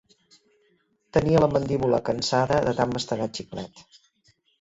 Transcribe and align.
Tenia 1.17 1.43
la 1.43 1.49
mandíbula 1.51 1.99
cansada 2.07 2.57
de 2.69 2.73
tant 2.79 2.95
mastegar 2.95 3.29
xiclet. 3.41 3.85